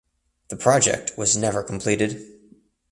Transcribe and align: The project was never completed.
The 0.47 0.55
project 0.57 1.15
was 1.15 1.37
never 1.37 1.61
completed. 1.61 2.25